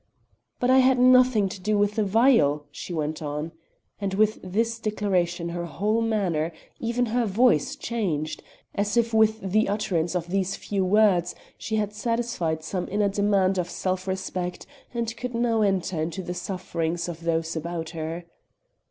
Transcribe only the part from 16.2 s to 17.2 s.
the sufferings